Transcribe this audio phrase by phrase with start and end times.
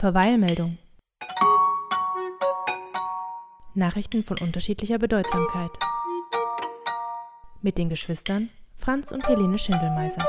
[0.00, 0.78] Verweilmeldung.
[3.74, 5.72] Nachrichten von unterschiedlicher Bedeutsamkeit.
[7.60, 10.24] Mit den Geschwistern Franz und Helene Schindelmeiser.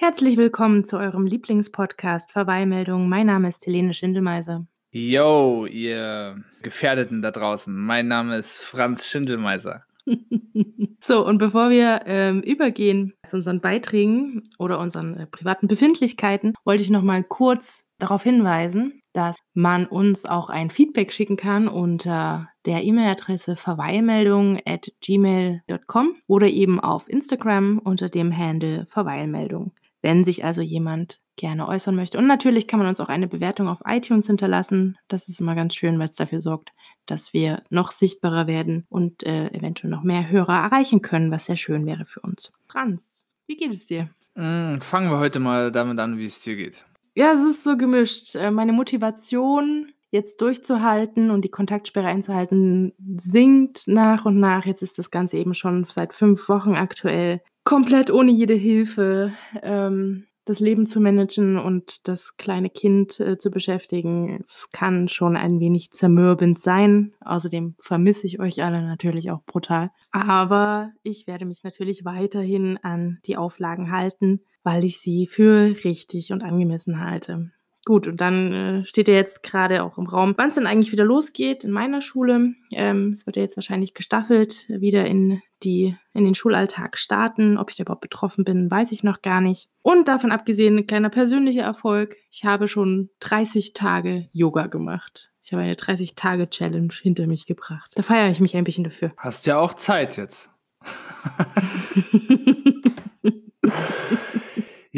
[0.00, 3.08] Herzlich willkommen zu eurem Lieblingspodcast Verweilmeldung.
[3.08, 4.66] Mein Name ist Helene Schindelmeiser.
[4.90, 7.72] Yo, ihr Gefährdeten da draußen.
[7.72, 9.84] Mein Name ist Franz Schindelmeiser.
[11.00, 16.82] so, und bevor wir ähm, übergehen zu unseren Beiträgen oder unseren äh, privaten Befindlichkeiten, wollte
[16.82, 22.48] ich noch mal kurz darauf hinweisen, dass man uns auch ein Feedback schicken kann unter
[22.66, 29.72] der E-Mail-Adresse verweilmeldung at gmail.com oder eben auf Instagram unter dem Handle Verweilmeldung.
[30.00, 32.18] Wenn sich also jemand gerne äußern möchte.
[32.18, 34.98] Und natürlich kann man uns auch eine Bewertung auf iTunes hinterlassen.
[35.08, 36.72] Das ist immer ganz schön, weil es dafür sorgt,
[37.10, 41.56] dass wir noch sichtbarer werden und äh, eventuell noch mehr Hörer erreichen können, was sehr
[41.56, 42.52] schön wäre für uns.
[42.68, 44.10] Franz, wie geht es dir?
[44.34, 46.84] Mm, fangen wir heute mal damit an, wie es dir geht.
[47.14, 48.36] Ja, es ist so gemischt.
[48.36, 54.64] Äh, meine Motivation, jetzt durchzuhalten und die Kontaktsperre einzuhalten, sinkt nach und nach.
[54.64, 59.32] Jetzt ist das Ganze eben schon seit fünf Wochen aktuell komplett ohne jede Hilfe.
[59.62, 65.36] Ähm, das Leben zu managen und das kleine Kind äh, zu beschäftigen, es kann schon
[65.36, 67.12] ein wenig zermürbend sein.
[67.20, 69.90] Außerdem vermisse ich euch alle natürlich auch brutal.
[70.10, 76.32] Aber ich werde mich natürlich weiterhin an die Auflagen halten, weil ich sie für richtig
[76.32, 77.50] und angemessen halte.
[77.88, 80.92] Gut, und dann äh, steht ja jetzt gerade auch im Raum, wann es denn eigentlich
[80.92, 82.52] wieder losgeht in meiner Schule.
[82.70, 87.56] Ähm, es wird ja jetzt wahrscheinlich gestaffelt wieder in, die, in den Schulalltag starten.
[87.56, 89.70] Ob ich da überhaupt betroffen bin, weiß ich noch gar nicht.
[89.80, 92.16] Und davon abgesehen, ein kleiner persönlicher Erfolg.
[92.30, 95.30] Ich habe schon 30 Tage Yoga gemacht.
[95.42, 97.92] Ich habe eine 30-Tage-Challenge hinter mich gebracht.
[97.94, 99.12] Da feiere ich mich ein bisschen dafür.
[99.16, 100.50] Hast ja auch Zeit jetzt.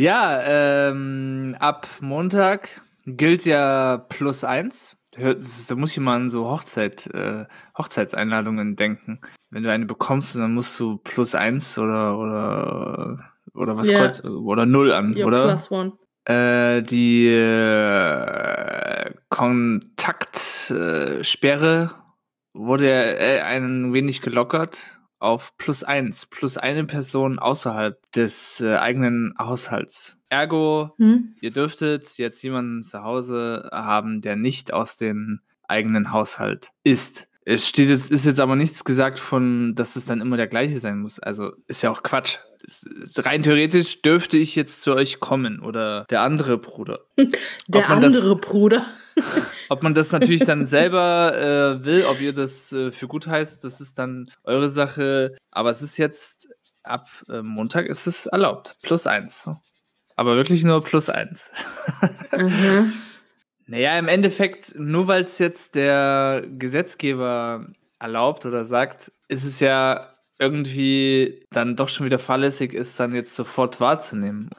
[0.00, 4.96] Ja, ähm, ab Montag gilt ja plus eins.
[5.18, 5.34] Da
[5.74, 7.44] muss ich mal an so Hochzeit, äh,
[7.76, 9.20] Hochzeitseinladungen denken.
[9.50, 14.00] Wenn du eine bekommst, dann musst du plus eins oder oder oder was yeah.
[14.00, 15.48] kurz oder null an, ja, oder?
[15.48, 15.92] Plus one.
[16.24, 21.90] Äh, die äh, Kontaktsperre
[22.54, 29.34] wurde äh, ein wenig gelockert auf plus eins, plus eine Person außerhalb des äh, eigenen
[29.38, 30.18] Haushalts.
[30.28, 31.36] Ergo, hm?
[31.40, 37.28] ihr dürftet jetzt jemanden zu Hause haben, der nicht aus dem eigenen Haushalt ist.
[37.44, 40.78] Es steht jetzt, ist jetzt aber nichts gesagt von, dass es dann immer der gleiche
[40.78, 41.18] sein muss.
[41.18, 42.38] Also ist ja auch Quatsch.
[43.16, 47.00] Rein theoretisch dürfte ich jetzt zu euch kommen oder der andere Bruder.
[47.68, 48.84] Der andere das, Bruder.
[49.70, 53.62] Ob man das natürlich dann selber äh, will, ob ihr das äh, für gut heißt,
[53.62, 55.36] das ist dann eure Sache.
[55.52, 56.48] Aber es ist jetzt
[56.82, 58.76] ab äh, Montag ist es erlaubt.
[58.82, 59.48] Plus eins.
[60.16, 61.52] Aber wirklich nur plus eins.
[62.36, 62.92] mhm.
[63.66, 67.66] Naja, im Endeffekt, nur weil es jetzt der Gesetzgeber
[68.00, 73.36] erlaubt oder sagt, ist es ja irgendwie dann doch schon wieder fahrlässig ist, dann jetzt
[73.36, 74.50] sofort wahrzunehmen.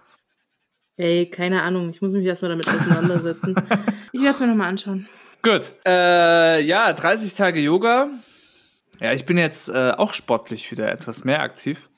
[0.97, 1.90] Ey, keine Ahnung.
[1.90, 3.56] Ich muss mich erstmal damit auseinandersetzen.
[4.12, 5.07] ich werde es mir nochmal anschauen.
[5.41, 5.72] Gut.
[5.85, 8.09] Äh, ja, 30 Tage Yoga.
[9.00, 11.90] Ja, ich bin jetzt äh, auch sportlich wieder etwas mehr aktiv.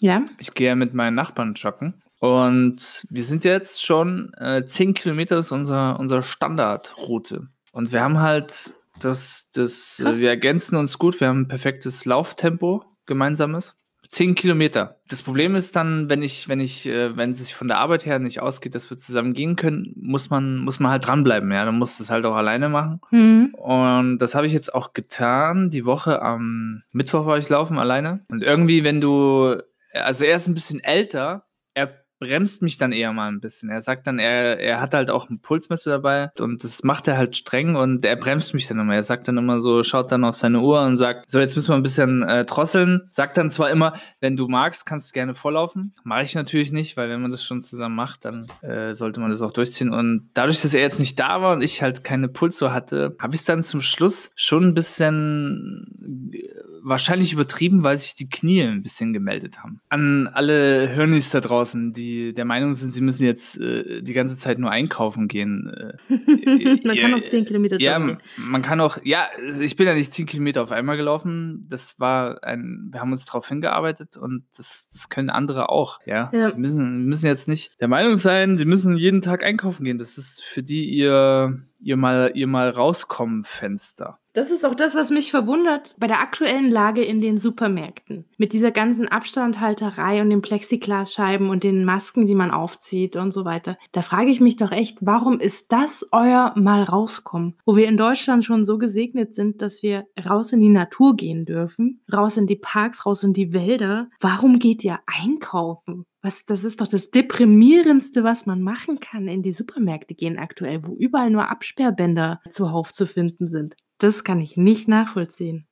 [0.00, 0.22] Ja.
[0.38, 2.02] Ich gehe mit meinen Nachbarn joggen.
[2.20, 7.48] Und wir sind jetzt schon äh, 10 Kilometer ist unser, unser Standardroute.
[7.72, 11.20] Und wir haben halt das, das, äh, wir ergänzen uns gut.
[11.20, 13.76] Wir haben ein perfektes Lauftempo gemeinsames.
[14.14, 15.00] Zehn Kilometer.
[15.08, 18.06] Das Problem ist dann, wenn ich, wenn ich, äh, wenn es sich von der Arbeit
[18.06, 21.64] her nicht ausgeht, dass wir zusammen gehen können, muss man, muss man halt dranbleiben, ja.
[21.64, 23.00] Dann muss das halt auch alleine machen.
[23.10, 23.56] Mhm.
[23.56, 25.68] Und das habe ich jetzt auch getan.
[25.68, 28.24] Die Woche am Mittwoch war ich laufen alleine.
[28.28, 29.56] Und irgendwie, wenn du,
[29.92, 33.68] also er ist ein bisschen älter, er bremst mich dann eher mal ein bisschen.
[33.68, 37.18] Er sagt dann, er, er hat halt auch ein Pulsmesser dabei und das macht er
[37.18, 38.94] halt streng und er bremst mich dann immer.
[38.94, 41.68] Er sagt dann immer so, schaut dann auf seine Uhr und sagt, so jetzt müssen
[41.68, 43.02] wir ein bisschen äh, drosseln.
[43.08, 45.94] Sagt dann zwar immer, wenn du magst, kannst du gerne vorlaufen.
[46.02, 49.30] Mache ich natürlich nicht, weil wenn man das schon zusammen macht, dann äh, sollte man
[49.30, 49.92] das auch durchziehen.
[49.92, 53.34] Und dadurch, dass er jetzt nicht da war und ich halt keine Pulsuhr hatte, habe
[53.34, 56.48] ich es dann zum Schluss schon ein bisschen äh,
[56.84, 59.80] wahrscheinlich übertrieben, weil sich die Knie ein bisschen gemeldet haben.
[59.88, 64.36] An alle Hörnis da draußen, die der Meinung sind, sie müssen jetzt äh, die ganze
[64.36, 65.72] Zeit nur einkaufen gehen.
[66.08, 66.14] Äh,
[66.86, 68.08] man kann auch zehn Kilometer joggen.
[68.10, 69.26] Ja, man kann auch, ja,
[69.60, 71.66] ich bin ja nicht zehn Kilometer auf einmal gelaufen.
[71.68, 76.30] Das war ein, wir haben uns darauf hingearbeitet und das, das können andere auch, ja.
[76.32, 76.50] ja.
[76.50, 79.98] Die müssen, müssen jetzt nicht der Meinung sein, sie müssen jeden Tag einkaufen gehen.
[79.98, 84.18] Das ist für die ihr, ihr mal, ihr mal rauskommen Fenster.
[84.34, 88.24] Das ist auch das, was mich verwundert bei der aktuellen Lage in den Supermärkten.
[88.36, 93.44] Mit dieser ganzen Abstandhalterei und den Plexiglasscheiben und den Masken, die man aufzieht und so
[93.44, 93.78] weiter.
[93.92, 97.54] Da frage ich mich doch echt, warum ist das euer Mal rauskommen?
[97.64, 101.44] Wo wir in Deutschland schon so gesegnet sind, dass wir raus in die Natur gehen
[101.44, 104.08] dürfen, raus in die Parks, raus in die Wälder.
[104.18, 106.06] Warum geht ihr einkaufen?
[106.22, 110.82] Was, das ist doch das deprimierendste, was man machen kann, in die Supermärkte gehen aktuell,
[110.84, 113.76] wo überall nur Absperrbänder zuhauf zu finden sind.
[113.98, 115.66] Das kann ich nicht nachvollziehen.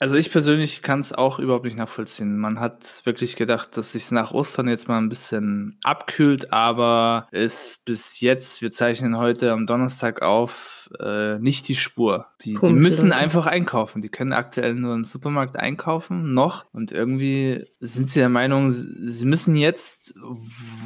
[0.00, 2.38] Also ich persönlich kann es auch überhaupt nicht nachvollziehen.
[2.38, 7.82] Man hat wirklich gedacht, dass sich nach Ostern jetzt mal ein bisschen abkühlt, aber es
[7.84, 12.26] bis jetzt, wir zeichnen heute am Donnerstag auf, äh, nicht die Spur.
[12.42, 14.00] Die, die müssen einfach einkaufen.
[14.00, 16.66] Die können aktuell nur im Supermarkt einkaufen, noch.
[16.72, 20.14] Und irgendwie sind sie der Meinung, sie müssen jetzt,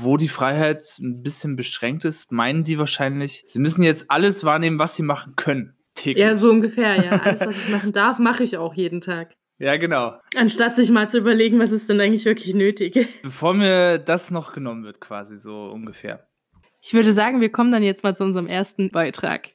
[0.01, 4.79] wo die Freiheit ein bisschen beschränkt ist, meinen die wahrscheinlich, sie müssen jetzt alles wahrnehmen,
[4.79, 6.25] was sie machen können täglich.
[6.25, 7.11] Ja, so ungefähr, ja.
[7.13, 9.35] Alles, was ich machen darf, mache ich auch jeden Tag.
[9.59, 10.19] Ja, genau.
[10.35, 13.09] Anstatt sich mal zu überlegen, was ist denn eigentlich wirklich nötig.
[13.23, 16.27] Bevor mir das noch genommen wird, quasi so ungefähr.
[16.83, 19.51] Ich würde sagen, wir kommen dann jetzt mal zu unserem ersten Beitrag.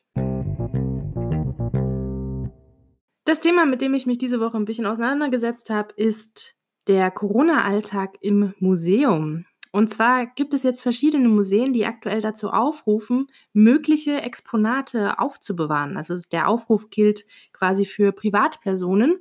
[3.25, 6.55] Das Thema, mit dem ich mich diese Woche ein bisschen auseinandergesetzt habe, ist
[6.87, 9.45] der Corona-Alltag im Museum.
[9.77, 15.97] Und zwar gibt es jetzt verschiedene Museen, die aktuell dazu aufrufen, mögliche Exponate aufzubewahren.
[15.97, 19.19] Also der Aufruf gilt quasi für Privatpersonen.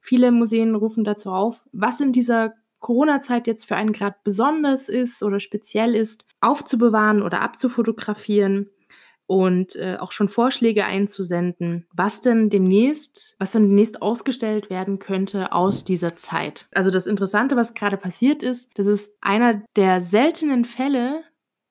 [0.00, 5.22] Viele Museen rufen dazu auf, was in dieser Corona-Zeit jetzt für einen Grad besonders ist
[5.22, 8.70] oder speziell ist, aufzubewahren oder abzufotografieren
[9.30, 15.52] und äh, auch schon Vorschläge einzusenden, was denn demnächst, was dann demnächst ausgestellt werden könnte
[15.52, 16.66] aus dieser Zeit.
[16.72, 21.22] Also das Interessante, was gerade passiert ist, das ist einer der seltenen Fälle,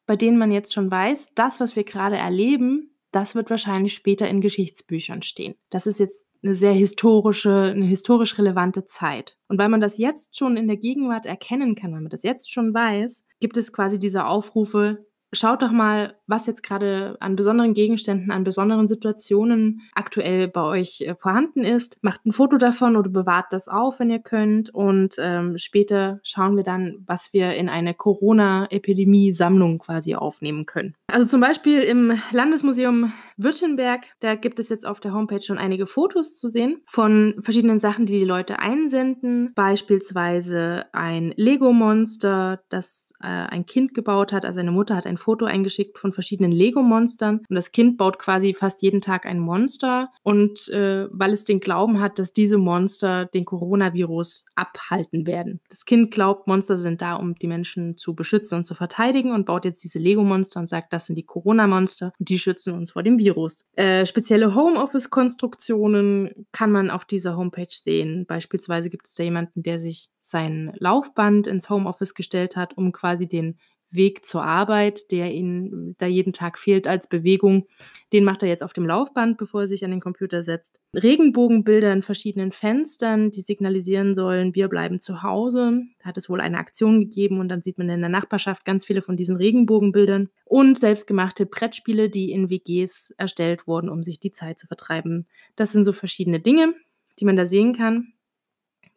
[0.06, 4.30] bei denen man jetzt schon weiß, das, was wir gerade erleben, das wird wahrscheinlich später
[4.30, 5.56] in Geschichtsbüchern stehen.
[5.70, 9.38] Das ist jetzt eine sehr historische, eine historisch relevante Zeit.
[9.50, 12.54] Und weil man das jetzt schon in der Gegenwart erkennen kann, weil man das jetzt
[12.54, 17.74] schon weiß, gibt es quasi diese Aufrufe, Schaut doch mal, was jetzt gerade an besonderen
[17.74, 21.98] Gegenständen, an besonderen Situationen aktuell bei euch äh, vorhanden ist.
[22.02, 24.74] Macht ein Foto davon oder bewahrt das auf, wenn ihr könnt.
[24.74, 30.96] Und ähm, später schauen wir dann, was wir in eine Corona-Epidemie-Sammlung quasi aufnehmen können.
[31.08, 35.88] Also zum Beispiel im Landesmuseum Württemberg, da gibt es jetzt auf der Homepage schon einige
[35.88, 39.54] Fotos zu sehen von verschiedenen Sachen, die die Leute einsenden.
[39.56, 44.44] Beispielsweise ein Lego-Monster, das äh, ein Kind gebaut hat.
[44.44, 48.54] Also eine Mutter hat ein Foto eingeschickt von verschiedenen Lego-Monstern und das Kind baut quasi
[48.54, 53.26] fast jeden Tag ein Monster und äh, weil es den Glauben hat, dass diese Monster
[53.26, 55.62] den Coronavirus abhalten werden.
[55.70, 59.46] Das Kind glaubt, Monster sind da, um die Menschen zu beschützen und zu verteidigen und
[59.46, 63.02] baut jetzt diese Lego-Monster und sagt, das sind die Corona-Monster und die schützen uns vor
[63.02, 63.29] dem Virus.
[63.76, 68.26] Äh, spezielle Homeoffice-Konstruktionen kann man auf dieser Homepage sehen.
[68.26, 73.28] Beispielsweise gibt es da jemanden, der sich sein Laufband ins Homeoffice gestellt hat, um quasi
[73.28, 73.58] den
[73.92, 77.68] Weg zur Arbeit, der ihm da jeden Tag fehlt als Bewegung,
[78.14, 80.80] den macht er jetzt auf dem Laufband, bevor er sich an den Computer setzt.
[80.94, 85.84] Regenbogenbilder in verschiedenen Fenstern, die signalisieren sollen, wir bleiben zu Hause.
[86.00, 88.86] Da hat es wohl eine Aktion gegeben und dann sieht man in der Nachbarschaft ganz
[88.86, 94.32] viele von diesen Regenbogenbildern und selbstgemachte Brettspiele, die in WGs erstellt wurden, um sich die
[94.32, 95.28] Zeit zu vertreiben.
[95.56, 96.74] Das sind so verschiedene Dinge,
[97.20, 98.14] die man da sehen kann.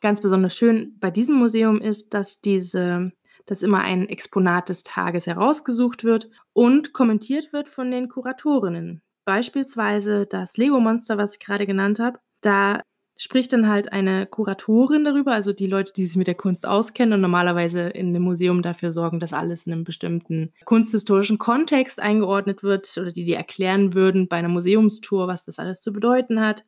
[0.00, 3.12] Ganz besonders schön bei diesem Museum ist, dass diese
[3.46, 9.02] dass immer ein Exponat des Tages herausgesucht wird und kommentiert wird von den Kuratorinnen.
[9.24, 12.18] Beispielsweise das Lego-Monster, was ich gerade genannt habe.
[12.40, 12.80] Da
[13.16, 17.14] spricht dann halt eine Kuratorin darüber, also die Leute, die sich mit der Kunst auskennen
[17.14, 22.62] und normalerweise in einem Museum dafür sorgen, dass alles in einem bestimmten kunsthistorischen Kontext eingeordnet
[22.62, 26.64] wird oder die die erklären würden bei einer Museumstour, was das alles zu bedeuten hat.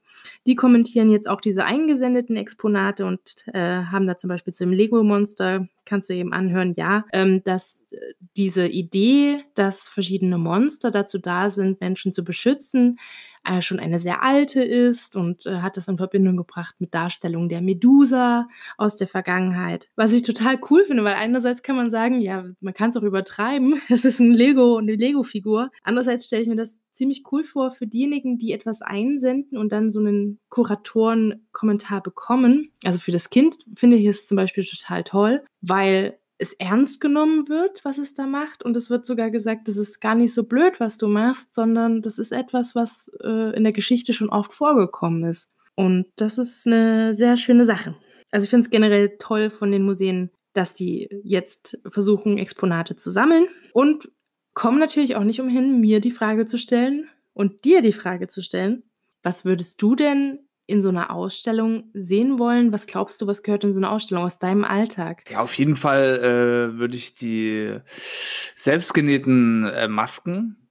[0.47, 4.73] Die kommentieren jetzt auch diese eingesendeten Exponate und äh, haben da zum Beispiel zu dem
[4.73, 7.97] Lego-Monster, kannst du eben anhören, ja, ähm, dass äh,
[8.37, 12.99] diese Idee, dass verschiedene Monster dazu da sind, Menschen zu beschützen,
[13.45, 17.51] äh, schon eine sehr alte ist und äh, hat das in Verbindung gebracht mit Darstellungen
[17.51, 19.91] der Medusa aus der Vergangenheit.
[19.97, 23.03] Was ich total cool finde, weil einerseits kann man sagen, ja, man kann es auch
[23.03, 25.71] übertreiben, es ist ein Lego, eine Lego-Figur.
[25.83, 29.91] Andererseits stelle ich mir das ziemlich cool vor für diejenigen, die etwas einsenden und dann
[29.91, 32.71] so einen Kuratoren-Kommentar bekommen.
[32.85, 37.49] Also für das Kind finde ich es zum Beispiel total toll, weil es ernst genommen
[37.49, 38.65] wird, was es da macht.
[38.65, 42.03] Und es wird sogar gesagt, das ist gar nicht so blöd, was du machst, sondern
[42.03, 45.51] das ist etwas, was äh, in der Geschichte schon oft vorgekommen ist.
[45.77, 47.97] Und das ist eine sehr schöne Sache.
[48.31, 53.11] Also ich finde es generell toll von den Museen, dass die jetzt versuchen, Exponate zu
[53.11, 54.09] sammeln und
[54.55, 58.43] kommen natürlich auch nicht umhin, mir die Frage zu stellen und dir die Frage zu
[58.43, 58.85] stellen,
[59.23, 62.73] was würdest du denn in so einer Ausstellung sehen wollen?
[62.73, 65.25] Was glaubst du, was gehört in so eine Ausstellung aus deinem Alltag?
[65.31, 67.79] Ja, auf jeden Fall äh, würde ich die
[68.55, 70.64] selbstgenähten äh, Masken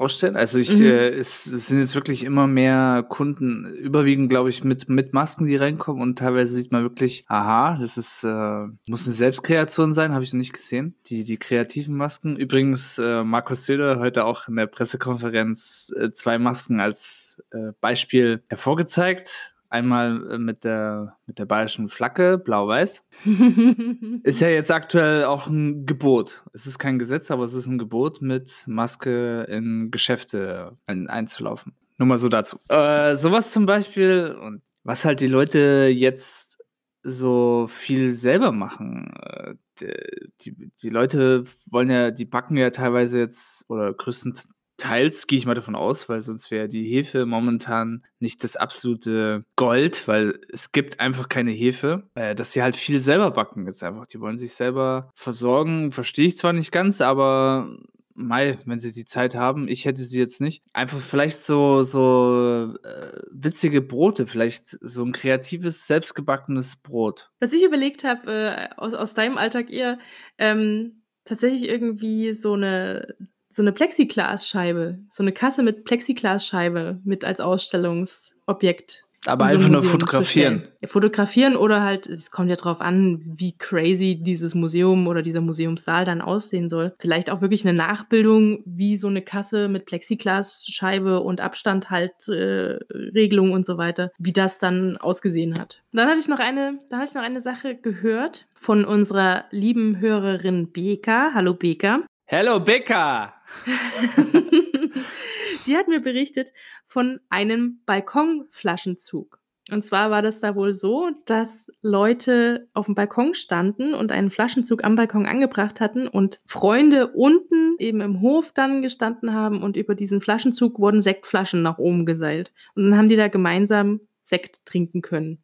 [0.00, 0.36] ausstellen.
[0.36, 0.86] Also ich, mhm.
[0.86, 5.46] äh, es, es, sind jetzt wirklich immer mehr Kunden, überwiegend glaube ich mit mit Masken,
[5.46, 10.12] die reinkommen und teilweise sieht man wirklich, aha, das ist äh, muss eine Selbstkreation sein,
[10.12, 10.94] habe ich noch nicht gesehen.
[11.06, 12.36] Die die kreativen Masken.
[12.36, 18.42] Übrigens äh, Markus Söder heute auch in der Pressekonferenz äh, zwei Masken als äh, Beispiel
[18.48, 19.54] hervorgezeigt.
[19.70, 23.04] Einmal äh, mit der, mit der bayerischen Flagge, blau-weiß.
[24.24, 26.42] ist ja jetzt aktuell auch ein Gebot.
[26.52, 31.72] Es ist kein Gesetz, aber es ist ein Gebot, mit Maske in Geschäfte ein, einzulaufen.
[31.98, 32.58] Nur mal so dazu.
[32.68, 36.58] Äh, sowas zum Beispiel und was halt die Leute jetzt
[37.02, 39.14] so viel selber machen.
[39.22, 39.94] Äh, die,
[40.40, 44.48] die, die Leute wollen ja, die backen ja teilweise jetzt oder größtenteils
[44.80, 49.44] Teils gehe ich mal davon aus, weil sonst wäre die Hefe momentan nicht das absolute
[49.54, 53.84] Gold, weil es gibt einfach keine Hefe, äh, dass sie halt viel selber backen jetzt
[53.84, 54.06] einfach.
[54.06, 57.68] Die wollen sich selber versorgen, verstehe ich zwar nicht ganz, aber
[58.14, 60.62] Mai, wenn sie die Zeit haben, ich hätte sie jetzt nicht.
[60.72, 67.30] Einfach vielleicht so, so äh, witzige Brote, vielleicht so ein kreatives, selbstgebackenes Brot.
[67.40, 69.98] Was ich überlegt habe, äh, aus, aus deinem Alltag eher,
[70.38, 73.14] ähm, tatsächlich irgendwie so eine
[73.50, 79.04] so eine Plexiglasscheibe, so eine Kasse mit Plexiglasscheibe mit als Ausstellungsobjekt.
[79.26, 80.66] Aber einfach so nur fotografieren.
[80.80, 85.42] Ja, fotografieren oder halt, es kommt ja drauf an, wie crazy dieses Museum oder dieser
[85.42, 86.94] Museumssaal dann aussehen soll.
[86.98, 93.66] Vielleicht auch wirklich eine Nachbildung, wie so eine Kasse mit Plexiglasscheibe und Abstandhaltregelung äh, und
[93.66, 95.82] so weiter, wie das dann ausgesehen hat.
[95.92, 100.00] Dann hatte ich noch eine, dann hatte ich noch eine Sache gehört von unserer lieben
[100.00, 101.32] Hörerin Beka.
[101.34, 102.06] Hallo Beka.
[102.30, 103.39] Hallo Beka!
[105.66, 106.52] Die hat mir berichtet
[106.86, 109.38] von einem Balkonflaschenzug.
[109.70, 114.30] Und zwar war das da wohl so, dass Leute auf dem Balkon standen und einen
[114.30, 119.76] Flaschenzug am Balkon angebracht hatten und Freunde unten eben im Hof dann gestanden haben und
[119.76, 122.52] über diesen Flaschenzug wurden Sektflaschen nach oben geseilt.
[122.74, 125.42] Und dann haben die da gemeinsam Sekt trinken können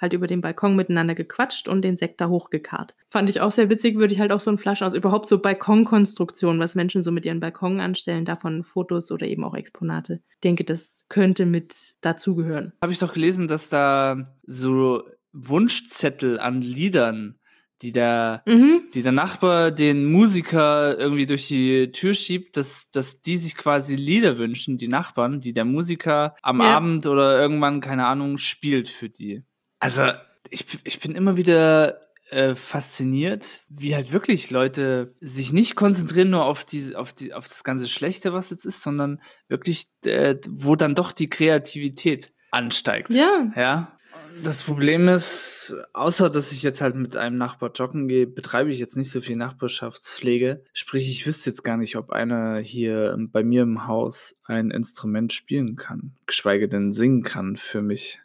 [0.00, 2.94] halt über den Balkon miteinander gequatscht und den Sekt da hochgekarrt.
[3.08, 5.38] Fand ich auch sehr witzig, würde ich halt auch so ein Flaschen aus, überhaupt so
[5.38, 10.20] Balkonkonstruktionen, was Menschen so mit ihren Balkonen anstellen, davon Fotos oder eben auch Exponate.
[10.34, 12.72] Ich denke, das könnte mit dazugehören.
[12.82, 15.02] Habe ich doch gelesen, dass da so
[15.32, 17.36] Wunschzettel an Liedern
[17.82, 18.82] die der, mhm.
[18.92, 23.96] die der Nachbar den Musiker irgendwie durch die Tür schiebt, dass, dass die sich quasi
[23.96, 26.76] Lieder wünschen, die Nachbarn, die der Musiker am ja.
[26.76, 29.42] Abend oder irgendwann, keine Ahnung, spielt für die.
[29.80, 30.12] Also,
[30.50, 36.44] ich, ich bin immer wieder äh, fasziniert, wie halt wirklich Leute sich nicht konzentrieren nur
[36.44, 40.76] auf die, auf die, auf das ganze Schlechte, was jetzt ist, sondern wirklich, äh, wo
[40.76, 43.12] dann doch die Kreativität ansteigt.
[43.12, 43.52] Ja.
[43.56, 43.96] Ja.
[44.44, 48.78] Das Problem ist, außer dass ich jetzt halt mit einem Nachbar joggen gehe, betreibe ich
[48.78, 50.64] jetzt nicht so viel Nachbarschaftspflege.
[50.72, 55.32] Sprich, ich wüsste jetzt gar nicht, ob einer hier bei mir im Haus ein Instrument
[55.32, 58.20] spielen kann, geschweige denn singen kann für mich.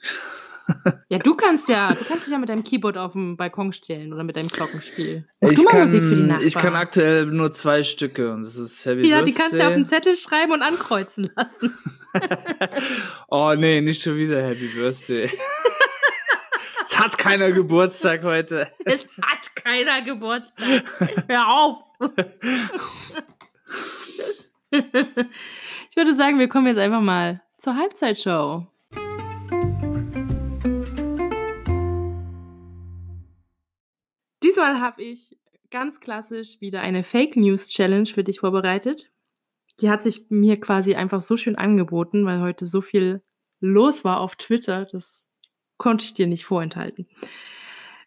[1.09, 4.13] Ja, du kannst ja, du kannst dich ja mit deinem Keyboard auf dem Balkon stellen
[4.13, 5.27] oder mit deinem Glockenspiel.
[5.39, 6.47] Mach ich, kann, Musik für die Nachbarn.
[6.47, 9.31] ich kann aktuell nur zwei Stücke und das ist Heavy Ja, Birthday.
[9.31, 11.77] die kannst du ja auf einen Zettel schreiben und ankreuzen lassen.
[13.29, 15.29] oh nee, nicht schon wieder Happy Birthday.
[16.83, 18.67] es hat keiner Geburtstag heute.
[18.85, 20.83] Es hat keiner Geburtstag.
[21.27, 21.83] Hör auf.
[24.71, 28.67] ich würde sagen, wir kommen jetzt einfach mal zur Halbzeitshow.
[34.45, 35.39] Diesmal habe ich
[35.71, 39.09] ganz klassisch wieder eine Fake News Challenge für dich vorbereitet.
[39.79, 43.23] Die hat sich mir quasi einfach so schön angeboten, weil heute so viel
[43.59, 44.85] los war auf Twitter.
[44.85, 45.25] Das
[45.77, 47.07] konnte ich dir nicht vorenthalten.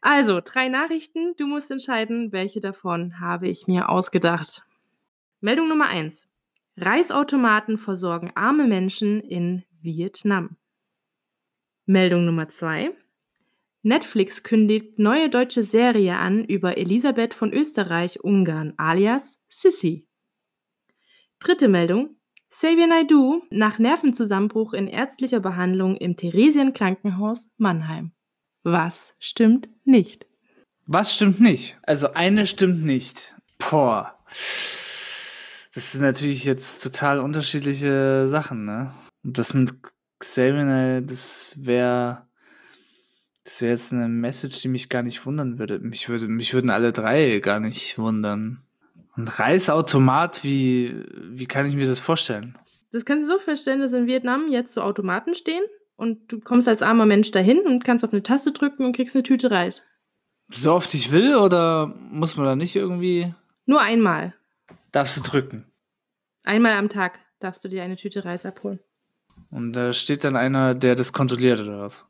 [0.01, 1.35] Also, drei Nachrichten.
[1.37, 4.63] Du musst entscheiden, welche davon habe ich mir ausgedacht.
[5.41, 6.29] Meldung Nummer eins:
[6.77, 10.57] Reisautomaten versorgen arme Menschen in Vietnam.
[11.85, 12.93] Meldung Nummer zwei:
[13.83, 20.09] Netflix kündigt neue deutsche Serie an über Elisabeth von Österreich-Ungarn alias Sissy.
[21.39, 22.17] Dritte Meldung.
[22.51, 28.13] Xavier Naidoo nach Nervenzusammenbruch in ärztlicher Behandlung im Theresienkrankenhaus Mannheim.
[28.63, 30.27] Was stimmt nicht?
[30.87, 31.79] Was stimmt nicht?
[31.83, 33.37] Also eine stimmt nicht.
[33.59, 34.19] Boah.
[35.75, 38.95] Das sind natürlich jetzt total unterschiedliche Sachen, ne?
[39.23, 39.75] Und das mit
[40.19, 42.28] Xavier, das wäre
[43.49, 45.79] das wäre jetzt eine Message, die mich gar nicht wundern würde.
[45.79, 46.29] Mich, würde.
[46.29, 48.61] mich würden alle drei gar nicht wundern.
[49.17, 52.59] Und Reisautomat, wie, wie kann ich mir das vorstellen?
[52.93, 55.63] Das kannst du so vorstellen, dass in Vietnam jetzt so Automaten stehen
[55.97, 59.17] und du kommst als armer Mensch dahin und kannst auf eine Taste drücken und kriegst
[59.17, 59.87] eine Tüte Reis.
[60.51, 63.33] So oft ich will oder muss man da nicht irgendwie.
[63.65, 64.35] Nur einmal.
[64.93, 65.65] Darfst du drücken?
[66.45, 68.79] Einmal am Tag darfst du dir eine Tüte Reis abholen.
[69.51, 72.08] Und da steht dann einer, der das kontrolliert oder was?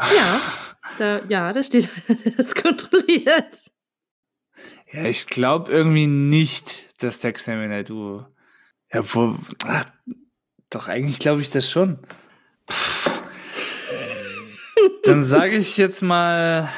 [0.00, 0.40] Ja,
[0.98, 1.88] da, ja, da steht
[2.36, 3.70] das kontrolliert.
[4.92, 8.24] Ja, ich glaube irgendwie nicht, dass der Xavier du.
[8.92, 9.36] Ja, wo.
[9.66, 9.84] Ach,
[10.70, 11.98] doch, eigentlich glaube ich das schon.
[12.68, 13.22] Pff.
[15.04, 16.70] Dann sage ich jetzt mal,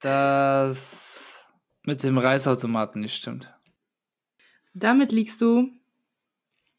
[0.00, 1.44] dass
[1.84, 3.52] mit dem Reisautomaten nicht stimmt.
[4.74, 5.68] Damit liegst du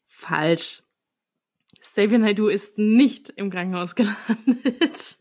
[0.06, 0.82] falsch.
[1.80, 5.18] Xavier Naidoo ist nicht im Krankenhaus gelandet.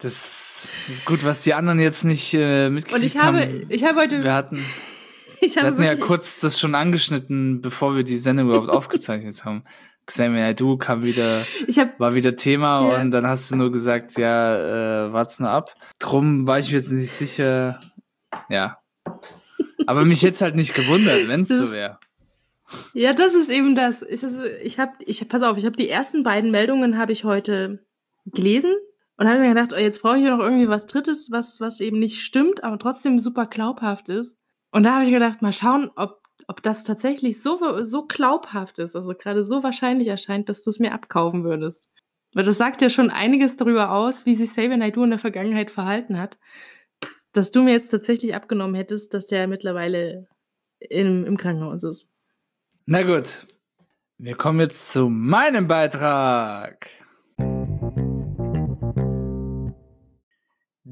[0.00, 0.72] Das ist
[1.04, 3.66] gut, was die anderen jetzt nicht äh, mitgekriegt Und ich habe, haben.
[3.68, 4.22] ich habe heute.
[4.22, 4.64] Wir hatten,
[5.40, 9.44] ich wir habe hatten ja kurz das schon angeschnitten, bevor wir die Sendung überhaupt aufgezeichnet
[9.44, 9.64] haben.
[10.06, 13.00] Xavier Naidoo kam wieder, habe war wieder Thema Ja.
[13.00, 15.74] und dann hast du nur gesagt, ja, äh, wart's nur ab.
[15.98, 17.78] Drum war ich mir jetzt nicht sicher.
[18.48, 18.78] Ja.
[19.86, 21.98] Aber mich jetzt halt nicht gewundert, wenn es so wäre.
[22.94, 24.02] Ja, das ist eben das.
[24.02, 27.24] Ich, das ich habe, ich, pass auf, ich habe die ersten beiden Meldungen habe ich
[27.24, 27.84] heute
[28.24, 28.72] gelesen
[29.20, 31.98] und habe mir gedacht, oh, jetzt brauche ich noch irgendwie was Drittes, was, was eben
[31.98, 34.38] nicht stimmt, aber trotzdem super glaubhaft ist.
[34.72, 38.96] Und da habe ich gedacht, mal schauen, ob, ob das tatsächlich so, so glaubhaft ist,
[38.96, 41.90] also gerade so wahrscheinlich erscheint, dass du es mir abkaufen würdest.
[42.32, 45.70] Weil das sagt ja schon einiges darüber aus, wie sich Xavier Naidoo in der Vergangenheit
[45.70, 46.38] verhalten hat,
[47.32, 50.28] dass du mir jetzt tatsächlich abgenommen hättest, dass der mittlerweile
[50.78, 52.08] im, im Krankenhaus ist.
[52.86, 53.46] Na gut.
[54.16, 56.88] Wir kommen jetzt zu meinem Beitrag.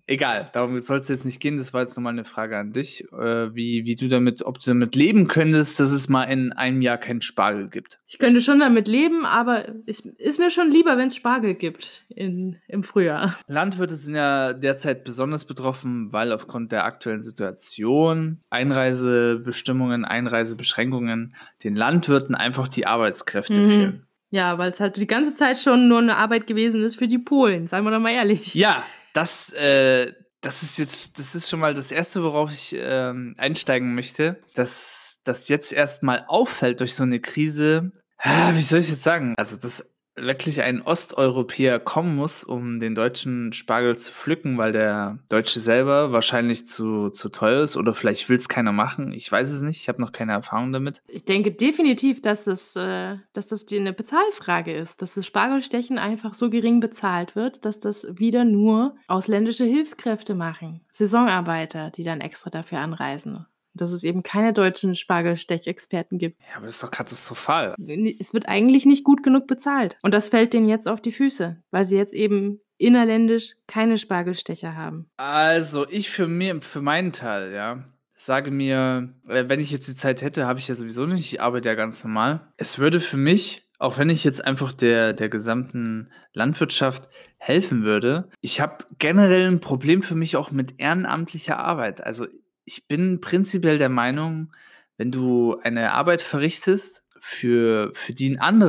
[0.08, 1.58] Egal, darum soll es jetzt nicht gehen.
[1.58, 4.65] Das war jetzt nochmal eine Frage an dich, äh, wie, wie du damit, ob du
[4.65, 8.00] damit leben könntest, dass es mal in einem Jahr keinen Spargel gibt.
[8.08, 12.06] Ich könnte schon damit leben, aber es ist mir schon lieber, wenn es Spargel gibt
[12.10, 13.38] in, im Frühjahr.
[13.47, 22.34] Landwirte sind ja derzeit besonders betroffen, weil aufgrund der aktuellen Situation Einreisebestimmungen, Einreisebeschränkungen den Landwirten
[22.34, 23.65] einfach die Arbeitskräfte Mhm.
[23.69, 24.08] fehlen.
[24.32, 27.20] Ja, weil es halt die ganze Zeit schon nur eine Arbeit gewesen ist für die
[27.20, 28.56] Polen, sagen wir doch mal ehrlich.
[28.56, 33.36] Ja, das, äh, das ist jetzt, das ist schon mal das Erste, worauf ich ähm,
[33.38, 37.91] einsteigen möchte, dass das jetzt erstmal auffällt durch so eine Krise.
[38.17, 39.36] Ah, Wie soll ich jetzt sagen?
[39.38, 39.91] Also, dass
[40.22, 46.12] wirklich ein Osteuropäer kommen muss, um den deutschen Spargel zu pflücken, weil der Deutsche selber
[46.12, 49.14] wahrscheinlich zu, zu teuer ist oder vielleicht will es keiner machen.
[49.14, 49.78] Ich weiß es nicht.
[49.78, 51.02] Ich habe noch keine Erfahrung damit.
[51.08, 55.98] Ich denke definitiv, dass das, äh, dass das die eine Bezahlfrage ist, dass das Spargelstechen
[55.98, 62.22] einfach so gering bezahlt wird, dass das wieder nur ausländische Hilfskräfte machen, Saisonarbeiter, die dann
[62.22, 63.46] extra dafür anreisen.
[63.74, 66.40] Dass es eben keine deutschen Spargelstechexperten gibt.
[66.42, 67.76] Ja, aber das ist doch katastrophal.
[68.20, 69.98] Es wird eigentlich nicht gut genug bezahlt.
[70.02, 74.76] Und das fällt denen jetzt auf die Füße, weil sie jetzt eben innerländisch keine Spargelstecher
[74.76, 75.10] haben.
[75.18, 79.96] Also, ich für mir, für meinen Teil, ja, sage mir, äh, wenn ich jetzt die
[79.96, 82.42] Zeit hätte, habe ich ja sowieso nicht, ich arbeite ja ganz normal.
[82.58, 88.30] Es würde für mich, auch wenn ich jetzt einfach der, der gesamten Landwirtschaft helfen würde,
[88.42, 92.04] ich habe generell ein Problem für mich auch mit ehrenamtlicher Arbeit.
[92.04, 92.28] Also,
[92.65, 94.54] ich bin prinzipiell der Meinung,
[94.97, 98.62] wenn du eine Arbeit verrichtest, für, für die ein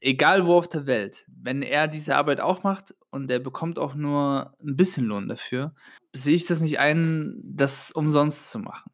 [0.00, 3.94] egal wo auf der Welt, wenn er diese Arbeit auch macht und er bekommt auch
[3.94, 5.74] nur ein bisschen Lohn dafür,
[6.14, 8.90] sehe ich das nicht ein, das umsonst zu machen.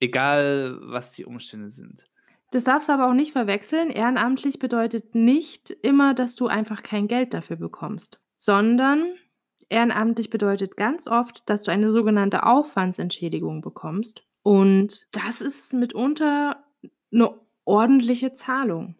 [0.00, 2.06] Egal, was die Umstände sind.
[2.50, 3.90] Das darfst du aber auch nicht verwechseln.
[3.90, 9.12] Ehrenamtlich bedeutet nicht immer, dass du einfach kein Geld dafür bekommst, sondern
[9.68, 14.22] ehrenamtlich bedeutet ganz oft, dass du eine sogenannte Aufwandsentschädigung bekommst.
[14.42, 16.64] Und das ist mitunter
[17.12, 18.96] eine ordentliche Zahlung.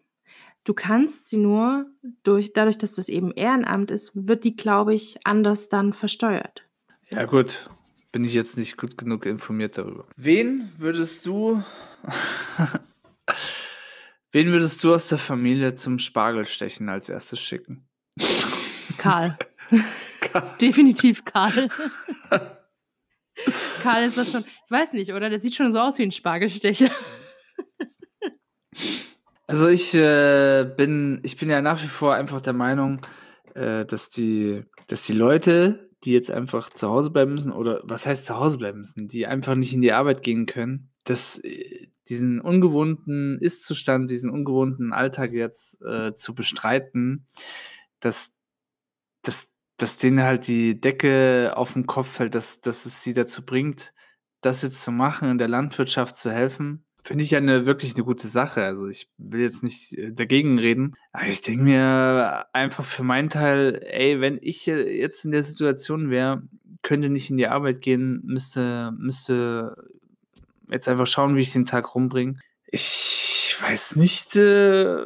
[0.63, 1.85] Du kannst sie nur
[2.23, 6.63] durch, dadurch, dass das eben Ehrenamt ist, wird die, glaube ich, anders dann versteuert.
[7.09, 7.69] Ja, gut.
[8.11, 10.05] Bin ich jetzt nicht gut genug informiert darüber.
[10.15, 11.63] Wen würdest du
[14.31, 17.87] Wen würdest du aus der Familie zum Spargelstechen als erstes schicken?
[18.97, 19.37] Karl.
[20.31, 20.55] Karl.
[20.61, 21.69] Definitiv Karl.
[23.83, 25.29] Karl ist das schon, ich weiß nicht, oder?
[25.29, 26.91] Der sieht schon so aus wie ein Spargelstecher.
[29.49, 33.01] Also ich äh, bin, ich bin ja nach wie vor einfach der Meinung,
[33.55, 38.05] äh, dass die, dass die Leute, die jetzt einfach zu Hause bleiben müssen, oder was
[38.05, 41.87] heißt zu Hause bleiben müssen, die einfach nicht in die Arbeit gehen können, dass äh,
[42.09, 47.27] diesen ungewohnten Ist-Zustand, diesen ungewohnten Alltag jetzt äh, zu bestreiten,
[48.01, 48.39] dass,
[49.23, 53.45] dass, dass denen halt die Decke auf den Kopf fällt, dass, dass es sie dazu
[53.45, 53.93] bringt,
[54.41, 58.03] das jetzt zu machen, in der Landwirtschaft zu helfen, finde ich ja eine, wirklich eine
[58.03, 58.63] gute Sache.
[58.63, 63.29] Also ich will jetzt nicht äh, dagegen reden, aber ich denke mir einfach für meinen
[63.29, 66.43] Teil, ey, wenn ich jetzt in der Situation wäre,
[66.81, 69.75] könnte nicht in die Arbeit gehen, müsste, müsste
[70.69, 72.35] jetzt einfach schauen, wie ich den Tag rumbringe.
[72.67, 75.05] Ich weiß nicht, äh,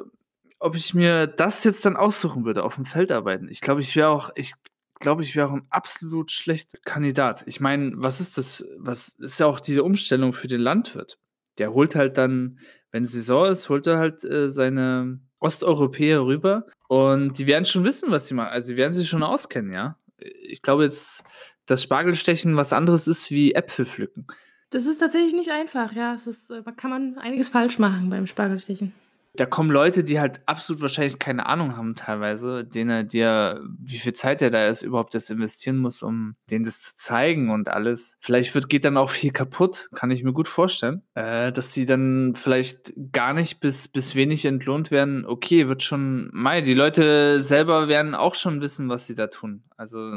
[0.63, 3.49] ob ich mir das jetzt dann aussuchen würde, auf dem Feld arbeiten.
[3.49, 4.54] Ich glaube, ich wäre auch, ich
[4.99, 7.43] glaube, ich wäre auch ein absolut schlechter Kandidat.
[7.47, 8.65] Ich meine, was ist das?
[8.78, 11.19] Was ist ja auch diese Umstellung für den Landwirt?
[11.58, 12.60] Der holt halt dann,
[12.91, 18.10] wenn Saison ist, holt er halt äh, seine Osteuropäer rüber und die werden schon wissen,
[18.10, 18.54] was sie machen.
[18.54, 19.97] Also die werden sich schon auskennen, ja.
[20.17, 21.26] Ich glaube jetzt,
[21.65, 24.28] dass Spargelstechen was anderes ist wie Äpfel pflücken.
[24.69, 26.13] Das ist tatsächlich nicht einfach, ja.
[26.13, 28.93] Es ist, äh, kann man einiges falsch machen beim Spargelstechen.
[29.36, 34.13] Da kommen Leute, die halt absolut wahrscheinlich keine Ahnung haben teilweise, denen dir, wie viel
[34.13, 38.17] Zeit er da ist, überhaupt das investieren muss, um denen das zu zeigen und alles.
[38.22, 41.02] Vielleicht wird, geht dann auch viel kaputt, kann ich mir gut vorstellen.
[41.15, 45.26] Äh, dass die dann vielleicht gar nicht bis, bis wenig entlohnt werden.
[45.26, 49.63] Okay, wird schon, mei, die Leute selber werden auch schon wissen, was sie da tun.
[49.78, 50.12] Also,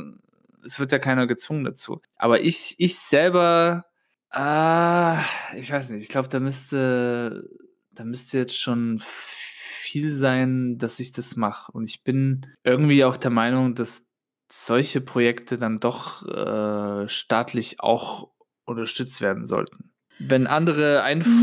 [0.64, 2.02] es wird ja keiner gezwungen dazu.
[2.16, 3.87] Aber ich, ich selber
[4.31, 5.22] Ah,
[5.57, 6.02] ich weiß nicht.
[6.02, 7.48] Ich glaube, da müsste,
[7.96, 11.72] da müsste jetzt schon viel sein, dass ich das mache.
[11.72, 14.11] Und ich bin irgendwie auch der Meinung, dass
[14.50, 18.30] solche Projekte dann doch äh, staatlich auch
[18.64, 19.92] unterstützt werden sollten.
[20.18, 21.42] Wenn andere einfordern.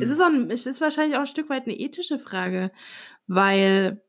[0.00, 2.70] Ja, es, ist auch, es ist wahrscheinlich auch ein Stück weit eine ethische Frage,
[3.26, 4.00] weil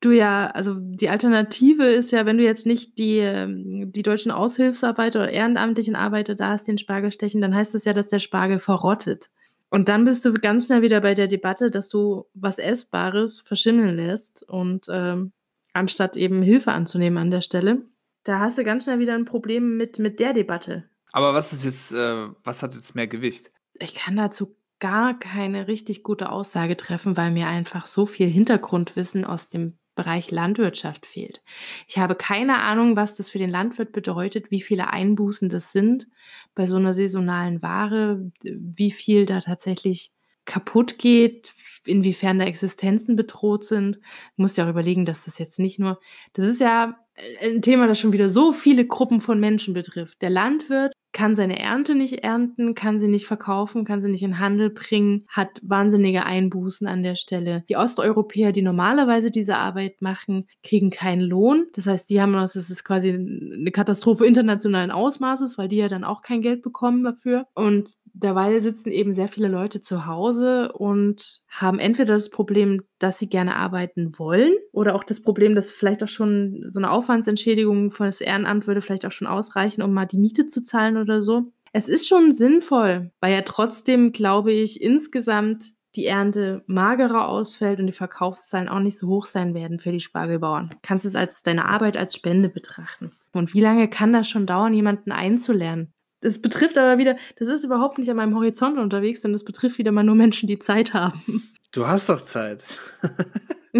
[0.00, 4.32] du ja, also die Alternative ist ja, wenn du jetzt nicht die, ähm, die deutschen
[4.32, 8.18] Aushilfsarbeiter oder ehrenamtlichen Arbeiter da hast, den Spargel stechen, dann heißt das ja, dass der
[8.18, 9.30] Spargel verrottet.
[9.70, 13.96] Und dann bist du ganz schnell wieder bei der Debatte, dass du was Essbares verschimmeln
[13.96, 15.32] lässt und ähm,
[15.72, 17.82] anstatt eben Hilfe anzunehmen an der Stelle.
[18.24, 20.84] Da hast du ganz schnell wieder ein Problem mit, mit der Debatte.
[21.12, 23.50] Aber was ist jetzt, äh, was hat jetzt mehr Gewicht?
[23.74, 29.24] Ich kann dazu gar keine richtig gute Aussage treffen, weil mir einfach so viel Hintergrundwissen
[29.24, 31.42] aus dem Bereich Landwirtschaft fehlt.
[31.88, 36.06] Ich habe keine Ahnung, was das für den Landwirt bedeutet, wie viele Einbußen das sind
[36.54, 40.12] bei so einer saisonalen Ware, wie viel da tatsächlich
[40.44, 41.54] kaputt geht,
[41.84, 43.96] inwiefern da Existenzen bedroht sind.
[43.96, 45.98] Du musst ja auch überlegen, dass das jetzt nicht nur,
[46.34, 46.96] das ist ja
[47.40, 50.22] ein Thema, das schon wieder so viele Gruppen von Menschen betrifft.
[50.22, 54.38] Der Landwirt kann seine Ernte nicht ernten, kann sie nicht verkaufen, kann sie nicht in
[54.38, 57.64] Handel bringen, hat wahnsinnige Einbußen an der Stelle.
[57.70, 61.68] Die Osteuropäer, die normalerweise diese Arbeit machen, kriegen keinen Lohn.
[61.72, 66.04] Das heißt, die haben, das ist quasi eine Katastrophe internationalen Ausmaßes, weil die ja dann
[66.04, 67.46] auch kein Geld bekommen dafür.
[67.54, 73.18] Und derweil sitzen eben sehr viele Leute zu Hause und haben entweder das Problem, dass
[73.18, 77.90] sie gerne arbeiten wollen oder auch das Problem, dass vielleicht auch schon so eine Aufwandsentschädigung
[77.90, 81.22] von das Ehrenamt würde vielleicht auch schon ausreichen, um mal die Miete zu zahlen oder
[81.22, 81.52] so.
[81.72, 87.86] Es ist schon sinnvoll, weil ja trotzdem, glaube ich, insgesamt die Ernte magerer ausfällt und
[87.86, 90.70] die Verkaufszahlen auch nicht so hoch sein werden für die Spargelbauern.
[90.82, 93.12] Kannst es als deine Arbeit als Spende betrachten.
[93.32, 95.92] Und wie lange kann das schon dauern, jemanden einzulernen?
[96.20, 99.78] Das betrifft aber wieder, das ist überhaupt nicht an meinem Horizont unterwegs, denn das betrifft
[99.78, 101.50] wieder mal nur Menschen, die Zeit haben.
[101.72, 102.64] Du hast doch Zeit.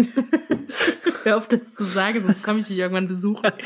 [1.23, 3.51] Hör auf, das zu sagen, sonst komme ich dich irgendwann besuchen.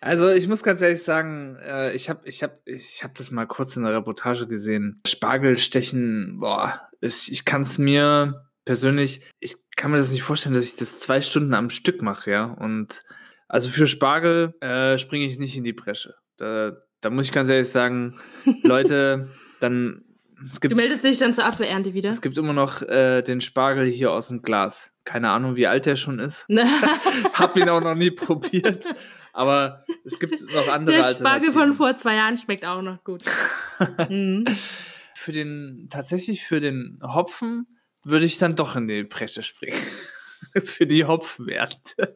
[0.00, 3.46] Also ich muss ganz ehrlich sagen, äh, ich habe ich hab, ich hab das mal
[3.46, 5.00] kurz in der Reportage gesehen.
[5.06, 10.74] Spargelstechen, boah, ich kann es mir persönlich, ich kann mir das nicht vorstellen, dass ich
[10.74, 12.44] das zwei Stunden am Stück mache, ja.
[12.44, 13.04] Und
[13.48, 16.14] also für Spargel äh, springe ich nicht in die Bresche.
[16.36, 18.18] Da, da muss ich ganz ehrlich sagen,
[18.62, 19.28] Leute,
[19.60, 20.04] dann.
[20.60, 22.10] Gibt, du meldest dich dann zur Apfelernte wieder?
[22.10, 24.92] Es gibt immer noch äh, den Spargel hier aus dem Glas.
[25.04, 26.46] Keine Ahnung, wie alt der schon ist.
[27.32, 28.84] Hab ihn auch noch nie probiert.
[29.32, 33.22] Aber es gibt noch andere Der Spargel von vor zwei Jahren schmeckt auch noch gut.
[34.08, 34.44] mhm.
[35.14, 37.66] Für den, tatsächlich für den Hopfen
[38.04, 39.80] würde ich dann doch in die Bresche springen.
[40.64, 42.14] für die Hopfenernte.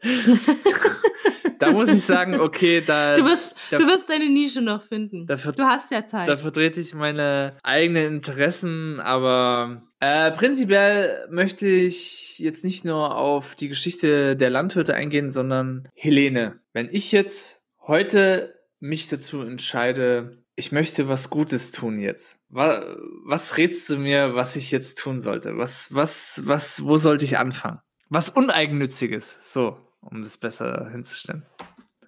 [1.58, 3.14] Da muss ich sagen, okay, da.
[3.14, 5.26] Du wirst, da, du wirst deine Nische noch finden.
[5.26, 6.28] Da, du hast ja Zeit.
[6.28, 13.54] Da vertrete ich meine eigenen Interessen, aber äh, prinzipiell möchte ich jetzt nicht nur auf
[13.54, 16.60] die Geschichte der Landwirte eingehen, sondern Helene.
[16.72, 22.38] Wenn ich jetzt heute mich dazu entscheide, ich möchte was Gutes tun jetzt.
[22.48, 22.84] Was,
[23.24, 25.56] was rätst du mir, was ich jetzt tun sollte?
[25.58, 27.80] Was, was, was, wo sollte ich anfangen?
[28.08, 29.78] Was Uneigennütziges, so,
[30.10, 31.44] um das besser hinzustellen.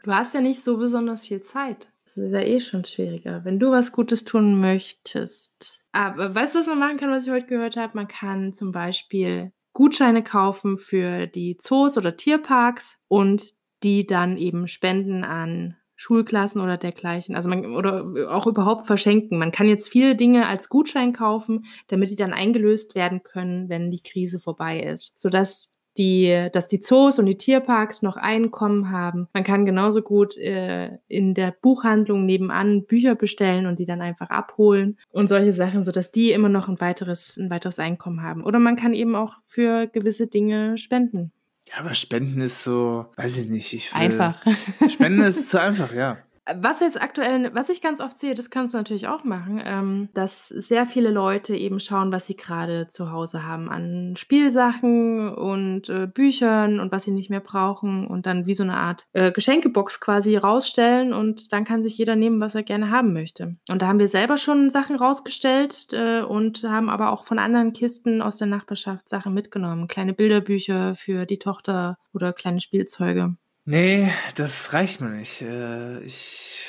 [0.02, 1.88] Du hast ja nicht so besonders viel Zeit.
[2.06, 3.44] Das ist ja eh schon schwieriger.
[3.44, 5.80] Wenn du was Gutes tun möchtest.
[5.92, 7.92] Aber weißt du, was man machen kann, was ich heute gehört habe?
[7.94, 14.66] Man kann zum Beispiel Gutscheine kaufen für die Zoos oder Tierparks und die dann eben
[14.66, 17.34] spenden an Schulklassen oder dergleichen.
[17.34, 19.38] Also man, oder auch überhaupt verschenken.
[19.38, 23.90] Man kann jetzt viele Dinge als Gutschein kaufen, damit die dann eingelöst werden können, wenn
[23.90, 25.12] die Krise vorbei ist.
[25.16, 29.28] Sodass die, dass die Zoos und die Tierparks noch Einkommen haben.
[29.34, 34.30] Man kann genauso gut äh, in der Buchhandlung nebenan Bücher bestellen und die dann einfach
[34.30, 38.44] abholen und solche Sachen, sodass die immer noch ein weiteres, ein weiteres Einkommen haben.
[38.44, 41.32] Oder man kann eben auch für gewisse Dinge spenden.
[41.68, 43.74] Ja, aber Spenden ist so, weiß ich nicht.
[43.74, 44.42] Ich will, einfach.
[44.88, 46.18] Spenden ist zu einfach, ja.
[46.56, 50.08] Was jetzt aktuell, was ich ganz oft sehe, das kannst du natürlich auch machen, ähm,
[50.14, 55.88] dass sehr viele Leute eben schauen, was sie gerade zu Hause haben an Spielsachen und
[55.90, 59.30] äh, Büchern und was sie nicht mehr brauchen und dann wie so eine Art äh,
[59.30, 63.56] Geschenkebox quasi rausstellen und dann kann sich jeder nehmen, was er gerne haben möchte.
[63.68, 67.72] Und da haben wir selber schon Sachen rausgestellt äh, und haben aber auch von anderen
[67.74, 69.88] Kisten aus der Nachbarschaft Sachen mitgenommen.
[69.88, 73.36] Kleine Bilderbücher für die Tochter oder kleine Spielzeuge.
[73.70, 75.42] Nee, das reicht mir nicht.
[75.42, 76.64] Äh, ich,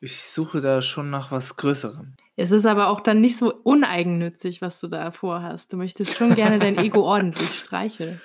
[0.00, 2.14] ich suche da schon nach was Größerem.
[2.36, 5.74] Es ist aber auch dann nicht so uneigennützig, was du da vorhast.
[5.74, 8.20] Du möchtest schon gerne dein Ego ordentlich streicheln.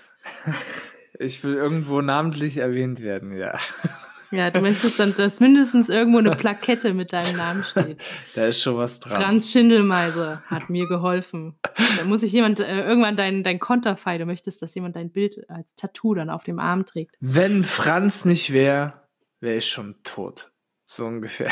[1.20, 3.60] Ich will irgendwo namentlich erwähnt werden, ja.
[4.32, 8.00] Ja, du möchtest dann, dass mindestens irgendwo eine Plakette mit deinem Namen steht.
[8.36, 9.22] Da ist schon was dran.
[9.22, 11.60] Franz Schindelmeiser hat mir geholfen.
[11.98, 15.50] Da muss sich jemand äh, irgendwann dein, dein Konterfei, du möchtest, dass jemand dein Bild
[15.50, 17.16] als Tattoo dann auf dem Arm trägt.
[17.20, 18.94] Wenn Franz nicht wäre,
[19.42, 20.52] wäre ich schon tot.
[20.86, 21.52] So ungefähr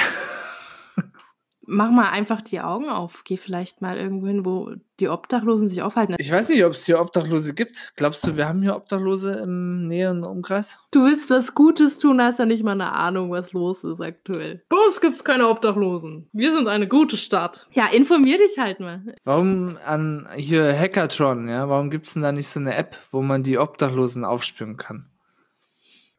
[1.69, 3.23] mach mal einfach die Augen auf.
[3.23, 6.15] Geh vielleicht mal irgendwo hin, wo die Obdachlosen sich aufhalten.
[6.17, 7.93] Ich weiß nicht, ob es hier Obdachlose gibt.
[7.95, 10.79] Glaubst du, wir haben hier Obdachlose im näheren Umkreis?
[10.91, 14.63] Du willst was Gutes tun, hast ja nicht mal eine Ahnung, was los ist aktuell.
[14.67, 16.27] Bei uns gibt es keine Obdachlosen.
[16.33, 17.67] Wir sind eine gute Stadt.
[17.71, 19.01] Ja, informier dich halt mal.
[19.23, 21.69] Warum an hier Hackathon, ja?
[21.69, 25.05] Warum gibt es denn da nicht so eine App, wo man die Obdachlosen aufspüren kann?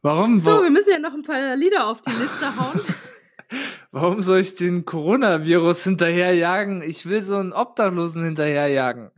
[0.03, 0.39] Warum?
[0.39, 2.81] So, wir müssen ja noch ein paar Lieder auf die Liste hauen.
[3.91, 6.83] Warum soll ich den Coronavirus hinterherjagen?
[6.83, 9.11] Ich will so einen Obdachlosen hinterherjagen.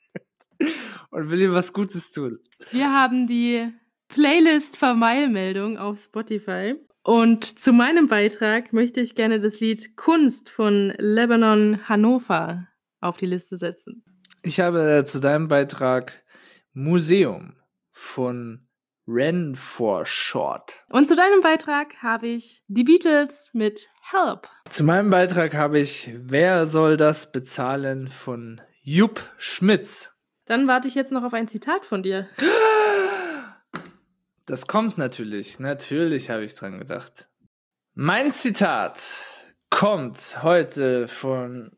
[1.10, 2.38] Und will ihm was Gutes tun.
[2.70, 3.72] Wir haben die
[4.08, 6.74] Playlist-Vermeilmeldung auf Spotify.
[7.02, 12.68] Und zu meinem Beitrag möchte ich gerne das Lied Kunst von Lebanon Hannover
[13.00, 14.04] auf die Liste setzen.
[14.42, 16.22] Ich habe zu deinem Beitrag
[16.74, 17.56] Museum
[17.90, 18.67] von
[19.10, 20.84] Ren for Short.
[20.90, 24.46] Und zu deinem Beitrag habe ich die Beatles mit Help.
[24.68, 30.14] Zu meinem Beitrag habe ich Wer soll das bezahlen von Jupp Schmitz.
[30.44, 32.28] Dann warte ich jetzt noch auf ein Zitat von dir.
[34.44, 35.58] Das kommt natürlich.
[35.58, 37.28] Natürlich habe ich dran gedacht.
[37.94, 39.24] Mein Zitat
[39.70, 41.72] kommt heute von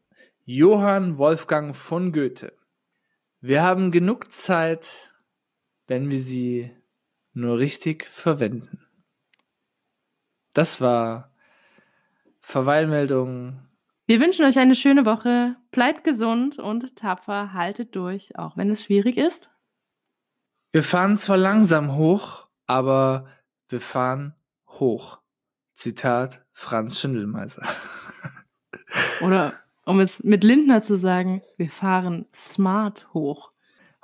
[0.44, 2.52] Johann Wolfgang von Goethe.
[3.40, 5.14] Wir haben genug Zeit,
[5.86, 6.76] wenn wir sie
[7.32, 8.86] nur richtig verwenden.
[10.52, 11.32] Das war
[12.40, 13.66] Verweilmeldung.
[14.06, 15.56] Wir wünschen euch eine schöne Woche.
[15.70, 19.50] Bleibt gesund und tapfer, haltet durch, auch wenn es schwierig ist.
[20.72, 23.28] Wir fahren zwar langsam hoch, aber
[23.68, 24.34] wir fahren
[24.66, 25.20] hoch.
[25.74, 27.62] Zitat Franz Schindelmeiser.
[29.22, 33.52] Oder um es mit Lindner zu sagen, wir fahren smart hoch.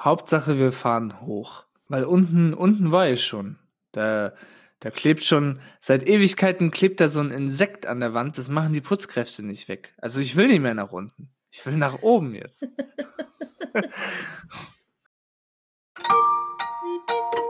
[0.01, 1.66] Hauptsache, wir fahren hoch.
[1.89, 3.59] Weil unten, unten war ich schon.
[3.93, 4.35] Da,
[4.81, 8.39] da klebt schon, seit Ewigkeiten klebt da so ein Insekt an der Wand.
[8.39, 9.95] Das machen die Putzkräfte nicht weg.
[9.99, 11.31] Also ich will nicht mehr nach unten.
[11.51, 12.67] Ich will nach oben jetzt.